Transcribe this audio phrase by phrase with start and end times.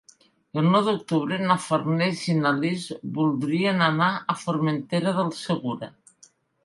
[0.59, 2.87] El nou d'octubre na Farners i na Lis
[3.19, 5.91] voldrien anar a Formentera del Segura.